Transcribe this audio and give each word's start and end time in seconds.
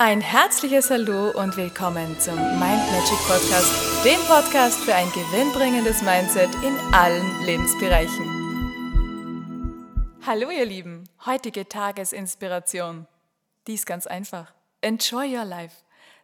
Ein 0.00 0.20
herzliches 0.20 0.90
Hallo 0.90 1.30
und 1.30 1.56
willkommen 1.56 2.20
zum 2.20 2.36
Mind 2.36 2.60
Magic 2.60 3.18
Podcast, 3.26 4.04
dem 4.04 4.20
Podcast 4.28 4.78
für 4.78 4.94
ein 4.94 5.10
gewinnbringendes 5.10 6.02
Mindset 6.02 6.54
in 6.62 6.78
allen 6.94 7.44
Lebensbereichen. 7.44 8.24
Hallo 10.24 10.50
ihr 10.50 10.66
Lieben, 10.66 11.02
heutige 11.26 11.68
Tagesinspiration. 11.68 13.08
Dies 13.66 13.86
ganz 13.86 14.06
einfach. 14.06 14.54
Enjoy 14.82 15.36
your 15.36 15.44
life. 15.44 15.74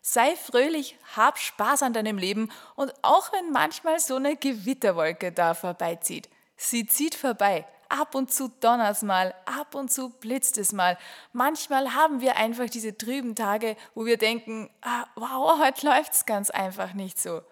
Sei 0.02 0.36
fröhlich, 0.36 0.96
hab 1.16 1.40
Spaß 1.40 1.82
an 1.82 1.94
deinem 1.94 2.16
Leben 2.16 2.52
und 2.76 2.94
auch 3.02 3.32
wenn 3.32 3.50
manchmal 3.50 3.98
so 3.98 4.14
eine 4.14 4.36
Gewitterwolke 4.36 5.32
da 5.32 5.52
vorbeizieht, 5.52 6.28
sie 6.56 6.86
zieht 6.86 7.16
vorbei 7.16 7.66
Ab 7.88 8.14
und 8.14 8.32
zu 8.32 8.48
donnert 8.60 9.02
mal, 9.02 9.34
ab 9.46 9.74
und 9.74 9.90
zu 9.90 10.10
blitzt 10.10 10.58
es 10.58 10.72
mal. 10.72 10.98
Manchmal 11.32 11.94
haben 11.94 12.20
wir 12.20 12.36
einfach 12.36 12.68
diese 12.68 12.96
trüben 12.96 13.34
Tage, 13.34 13.76
wo 13.94 14.04
wir 14.04 14.16
denken, 14.16 14.70
ah, 14.82 15.06
wow, 15.16 15.58
heute 15.64 15.86
läuft 15.86 16.12
es 16.12 16.26
ganz 16.26 16.50
einfach 16.50 16.94
nicht 16.94 17.18
so. 17.18 17.42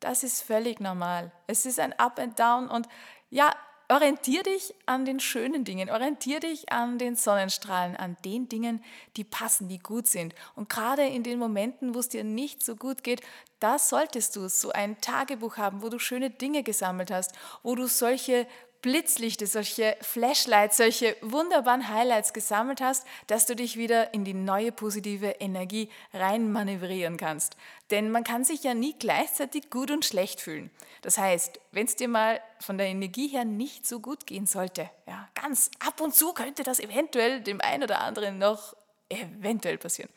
Das 0.00 0.22
ist 0.22 0.42
völlig 0.42 0.80
normal. 0.80 1.32
Es 1.46 1.66
ist 1.66 1.80
ein 1.80 1.92
Up 1.98 2.18
and 2.18 2.38
Down 2.38 2.68
und 2.68 2.86
ja, 3.30 3.54
orientier 3.88 4.42
dich 4.42 4.74
an 4.86 5.04
den 5.04 5.20
schönen 5.20 5.64
Dingen, 5.64 5.90
orientier 5.90 6.40
dich 6.40 6.72
an 6.72 6.98
den 6.98 7.16
Sonnenstrahlen, 7.16 7.96
an 7.96 8.16
den 8.24 8.48
Dingen, 8.48 8.82
die 9.16 9.24
passen, 9.24 9.68
die 9.68 9.78
gut 9.78 10.06
sind. 10.06 10.34
Und 10.54 10.68
gerade 10.68 11.06
in 11.06 11.22
den 11.22 11.38
Momenten, 11.38 11.94
wo 11.94 12.00
es 12.00 12.08
dir 12.08 12.24
nicht 12.24 12.64
so 12.64 12.76
gut 12.76 13.04
geht, 13.04 13.20
da 13.60 13.78
solltest 13.78 14.36
du 14.36 14.48
so 14.48 14.70
ein 14.72 15.00
Tagebuch 15.00 15.56
haben, 15.56 15.82
wo 15.82 15.88
du 15.88 15.98
schöne 15.98 16.30
Dinge 16.30 16.62
gesammelt 16.62 17.10
hast, 17.10 17.32
wo 17.62 17.74
du 17.74 17.86
solche 17.86 18.46
Blitzlichter, 18.82 19.46
solche 19.46 19.96
Flashlights, 20.00 20.76
solche 20.76 21.16
wunderbaren 21.20 21.88
Highlights 21.88 22.32
gesammelt 22.32 22.80
hast, 22.80 23.06
dass 23.26 23.46
du 23.46 23.56
dich 23.56 23.76
wieder 23.76 24.14
in 24.14 24.24
die 24.24 24.34
neue 24.34 24.72
positive 24.72 25.36
Energie 25.40 25.88
rein 26.12 26.52
manövrieren 26.52 27.16
kannst. 27.16 27.56
Denn 27.90 28.10
man 28.10 28.24
kann 28.24 28.44
sich 28.44 28.62
ja 28.62 28.74
nie 28.74 28.94
gleichzeitig 28.98 29.70
gut 29.70 29.90
und 29.90 30.04
schlecht 30.04 30.40
fühlen. 30.40 30.70
Das 31.02 31.18
heißt, 31.18 31.60
wenn 31.72 31.86
es 31.86 31.96
dir 31.96 32.08
mal 32.08 32.40
von 32.60 32.78
der 32.78 32.88
Energie 32.88 33.28
her 33.28 33.44
nicht 33.44 33.86
so 33.86 34.00
gut 34.00 34.26
gehen 34.26 34.46
sollte, 34.46 34.90
ja, 35.06 35.28
ganz 35.34 35.70
ab 35.78 36.00
und 36.00 36.14
zu 36.14 36.32
könnte 36.32 36.62
das 36.62 36.80
eventuell 36.80 37.40
dem 37.40 37.60
einen 37.60 37.84
oder 37.84 38.00
anderen 38.00 38.38
noch 38.38 38.74
eventuell 39.08 39.78
passieren 39.78 40.10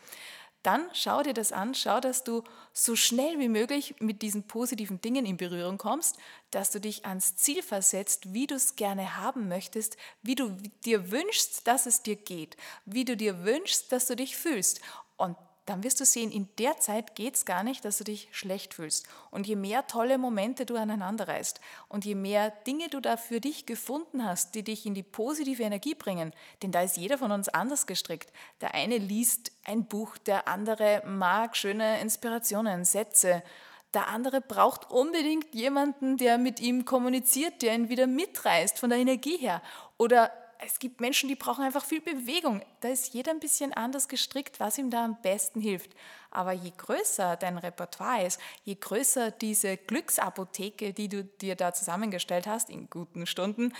dann 0.63 0.85
schau 0.93 1.23
dir 1.23 1.33
das 1.33 1.51
an, 1.51 1.73
schau, 1.73 1.99
dass 1.99 2.23
du 2.23 2.43
so 2.73 2.95
schnell 2.95 3.39
wie 3.39 3.47
möglich 3.47 3.95
mit 3.99 4.21
diesen 4.21 4.43
positiven 4.43 4.99
Dingen 4.99 5.25
in 5.25 5.37
Berührung 5.37 5.77
kommst, 5.77 6.17
dass 6.51 6.71
du 6.71 6.79
dich 6.81 7.05
ans 7.05 7.35
Ziel 7.35 7.63
versetzt, 7.63 8.33
wie 8.33 8.47
du 8.47 8.55
es 8.55 8.75
gerne 8.75 9.17
haben 9.17 9.47
möchtest, 9.47 9.97
wie 10.21 10.35
du 10.35 10.57
dir 10.85 11.11
wünschst, 11.11 11.65
dass 11.67 11.85
es 11.85 12.03
dir 12.03 12.15
geht, 12.15 12.57
wie 12.85 13.05
du 13.05 13.15
dir 13.15 13.45
wünschst, 13.45 13.91
dass 13.91 14.07
du 14.07 14.15
dich 14.15 14.35
fühlst. 14.35 14.81
Und 15.17 15.37
dann 15.69 15.83
wirst 15.83 15.99
du 15.99 16.05
sehen, 16.05 16.31
in 16.31 16.49
der 16.57 16.79
Zeit 16.79 17.15
geht 17.15 17.35
es 17.35 17.45
gar 17.45 17.61
nicht, 17.61 17.85
dass 17.85 17.99
du 17.99 18.03
dich 18.03 18.27
schlecht 18.31 18.73
fühlst. 18.73 19.07
Und 19.29 19.45
je 19.45 19.55
mehr 19.55 19.85
tolle 19.85 20.17
Momente 20.17 20.65
du 20.65 20.75
aneinander 20.75 21.27
reißt 21.27 21.61
und 21.89 22.05
je 22.05 22.15
mehr 22.15 22.49
Dinge 22.65 22.89
du 22.89 22.99
da 22.99 23.17
für 23.17 23.39
dich 23.39 23.67
gefunden 23.67 24.25
hast, 24.25 24.55
die 24.55 24.63
dich 24.63 24.87
in 24.87 24.95
die 24.95 25.03
positive 25.03 25.61
Energie 25.61 25.93
bringen, 25.93 26.33
denn 26.63 26.71
da 26.71 26.81
ist 26.81 26.97
jeder 26.97 27.19
von 27.19 27.31
uns 27.31 27.49
anders 27.49 27.85
gestrickt. 27.85 28.33
Der 28.61 28.73
eine 28.73 28.97
liest 28.97 29.51
ein 29.63 29.85
Buch, 29.85 30.17
der 30.17 30.47
andere 30.47 31.03
mag 31.05 31.55
schöne 31.55 32.01
Inspirationen, 32.01 32.83
Sätze. 32.83 33.43
Der 33.93 34.07
andere 34.07 34.41
braucht 34.41 34.89
unbedingt 34.89 35.53
jemanden, 35.53 36.17
der 36.17 36.39
mit 36.39 36.59
ihm 36.59 36.85
kommuniziert, 36.85 37.61
der 37.61 37.75
ihn 37.75 37.89
wieder 37.89 38.07
mitreißt 38.07 38.79
von 38.79 38.89
der 38.89 38.97
Energie 38.97 39.37
her. 39.37 39.61
Oder 39.97 40.31
es 40.61 40.79
gibt 40.79 40.99
Menschen, 40.99 41.29
die 41.29 41.35
brauchen 41.35 41.63
einfach 41.63 41.85
viel 41.85 42.01
Bewegung. 42.01 42.61
Da 42.81 42.89
ist 42.89 43.13
jeder 43.13 43.31
ein 43.31 43.39
bisschen 43.39 43.73
anders 43.73 44.09
gestrickt, 44.09 44.59
was 44.59 44.77
ihm 44.77 44.89
da 44.89 45.05
am 45.05 45.21
besten 45.21 45.61
hilft. 45.61 45.91
Aber 46.31 46.51
je 46.51 46.71
größer 46.75 47.37
dein 47.37 47.57
Repertoire 47.57 48.25
ist, 48.25 48.39
je 48.65 48.75
größer 48.75 49.31
diese 49.31 49.77
Glücksapotheke, 49.77 50.93
die 50.93 51.07
du 51.07 51.23
dir 51.23 51.55
da 51.55 51.73
zusammengestellt 51.73 52.45
hast, 52.45 52.69
in 52.69 52.89
guten 52.89 53.25
Stunden, 53.25 53.73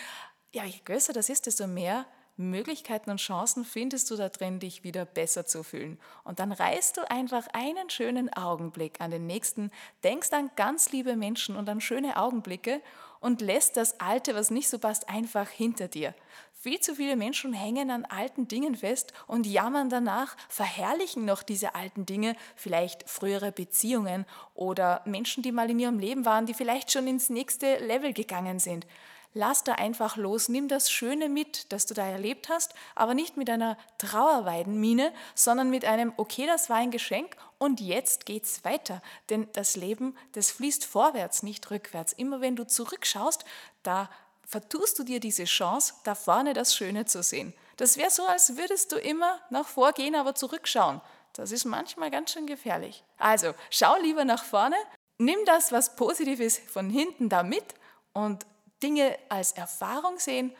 ja, 0.53 0.63
je 0.63 0.79
größer 0.85 1.11
das 1.11 1.29
ist, 1.29 1.47
desto 1.47 1.67
mehr 1.67 2.05
Möglichkeiten 2.39 3.11
und 3.11 3.17
Chancen 3.17 3.65
findest 3.65 4.09
du 4.09 4.15
da 4.15 4.29
drin, 4.29 4.59
dich 4.59 4.85
wieder 4.85 5.03
besser 5.03 5.45
zu 5.45 5.61
fühlen. 5.61 5.99
Und 6.23 6.39
dann 6.39 6.53
reißt 6.53 6.95
du 6.95 7.11
einfach 7.11 7.45
einen 7.51 7.89
schönen 7.89 8.31
Augenblick 8.33 9.01
an 9.01 9.11
den 9.11 9.27
nächsten, 9.27 9.71
denkst 10.05 10.31
an 10.31 10.49
ganz 10.55 10.93
liebe 10.93 11.17
Menschen 11.17 11.57
und 11.57 11.67
an 11.67 11.81
schöne 11.81 12.15
Augenblicke 12.15 12.81
und 13.19 13.41
lässt 13.41 13.75
das 13.75 13.99
Alte, 13.99 14.35
was 14.35 14.51
nicht 14.51 14.69
so 14.69 14.79
passt, 14.79 15.09
einfach 15.09 15.49
hinter 15.49 15.89
dir. 15.89 16.15
Viel 16.61 16.81
zu 16.81 16.93
viele 16.93 17.15
Menschen 17.15 17.53
hängen 17.53 17.89
an 17.89 18.03
alten 18.03 18.49
Dingen 18.49 18.75
fest 18.75 19.13
und 19.27 19.47
jammern 19.47 19.89
danach, 19.89 20.35
verherrlichen 20.49 21.23
noch 21.23 21.41
diese 21.41 21.73
alten 21.73 22.05
Dinge, 22.05 22.35
vielleicht 22.57 23.09
frühere 23.09 23.53
Beziehungen 23.53 24.25
oder 24.55 25.01
Menschen, 25.05 25.41
die 25.41 25.53
mal 25.53 25.69
in 25.69 25.79
ihrem 25.79 25.99
Leben 25.99 26.25
waren, 26.25 26.47
die 26.47 26.53
vielleicht 26.53 26.91
schon 26.91 27.07
ins 27.07 27.29
nächste 27.29 27.77
Level 27.77 28.11
gegangen 28.11 28.59
sind. 28.59 28.85
Lass 29.33 29.63
da 29.63 29.75
einfach 29.75 30.17
los, 30.17 30.49
nimm 30.49 30.67
das 30.67 30.91
Schöne 30.91 31.29
mit, 31.29 31.71
das 31.71 31.85
du 31.85 31.93
da 31.93 32.03
erlebt 32.05 32.49
hast, 32.49 32.73
aber 32.93 33.13
nicht 33.13 33.37
mit 33.37 33.49
einer 33.49 33.77
Trauerweidenmine, 33.97 35.13
sondern 35.35 35.69
mit 35.69 35.85
einem, 35.85 36.11
okay, 36.17 36.45
das 36.45 36.69
war 36.69 36.75
ein 36.75 36.91
Geschenk 36.91 37.37
und 37.57 37.79
jetzt 37.79 38.25
geht's 38.25 38.65
weiter. 38.65 39.01
Denn 39.29 39.47
das 39.53 39.77
Leben, 39.77 40.13
das 40.33 40.51
fließt 40.51 40.83
vorwärts, 40.83 41.41
nicht 41.41 41.71
rückwärts. 41.71 42.11
Immer 42.11 42.41
wenn 42.41 42.57
du 42.57 42.67
zurückschaust, 42.67 43.45
da 43.81 44.09
vertust 44.49 44.97
du 44.97 45.03
dir 45.03 45.19
diese 45.19 45.45
Chance, 45.45 45.93
da 46.03 46.15
vorne 46.15 46.53
das 46.53 46.75
Schöne 46.75 47.05
zu 47.05 47.21
sehen. 47.21 47.53
Das 47.77 47.97
wäre 47.97 48.09
so, 48.09 48.25
als 48.25 48.57
würdest 48.57 48.91
du 48.91 48.97
immer 48.97 49.39
nach 49.51 49.67
vorgehen, 49.67 50.15
aber 50.15 50.33
zurückschauen. 50.33 51.01
Das 51.33 51.51
ist 51.51 51.65
manchmal 51.65 52.09
ganz 52.09 52.33
schön 52.33 52.47
gefährlich. 52.47 53.03
Also 53.19 53.53
schau 53.69 53.95
lieber 54.01 54.25
nach 54.25 54.43
vorne, 54.43 54.75
nimm 55.19 55.37
das, 55.45 55.71
was 55.71 55.95
positiv 55.95 56.39
ist, 56.39 56.67
von 56.67 56.89
hinten 56.89 57.29
da 57.29 57.43
mit 57.43 57.75
und 58.13 58.47
Dinge 58.81 59.15
als 59.29 59.51
Erfahrung 59.51 60.17
sehen, 60.17 60.51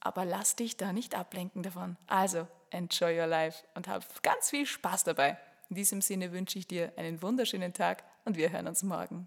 aber 0.00 0.26
lass 0.26 0.54
dich 0.54 0.76
da 0.76 0.92
nicht 0.92 1.14
ablenken 1.14 1.62
davon. 1.62 1.96
Also, 2.08 2.46
enjoy 2.70 3.18
your 3.18 3.26
life 3.26 3.64
und 3.74 3.88
hab 3.88 4.22
ganz 4.22 4.50
viel 4.50 4.66
Spaß 4.66 5.04
dabei. 5.04 5.38
In 5.70 5.76
diesem 5.76 6.02
Sinne 6.02 6.32
wünsche 6.32 6.58
ich 6.58 6.66
dir 6.66 6.92
einen 6.96 7.22
wunderschönen 7.22 7.72
Tag 7.72 8.04
und 8.26 8.36
wir 8.36 8.50
hören 8.50 8.66
uns 8.66 8.82
morgen. 8.82 9.26